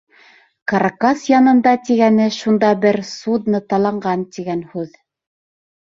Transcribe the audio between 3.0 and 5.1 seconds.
судно таланған тигән һүҙ.